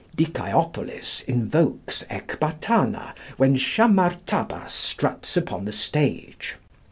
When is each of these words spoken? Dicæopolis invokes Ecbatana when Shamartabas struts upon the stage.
Dicæopolis 0.17 1.23
invokes 1.27 2.03
Ecbatana 2.09 3.13
when 3.37 3.55
Shamartabas 3.55 4.69
struts 4.71 5.37
upon 5.37 5.65
the 5.65 5.71
stage. 5.71 6.55